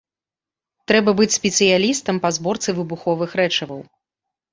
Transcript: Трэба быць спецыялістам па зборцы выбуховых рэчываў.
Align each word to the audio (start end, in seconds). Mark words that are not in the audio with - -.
Трэба 0.91 1.11
быць 1.19 1.35
спецыялістам 1.39 2.15
па 2.23 2.31
зборцы 2.39 2.69
выбуховых 2.79 3.37
рэчываў. 3.41 3.85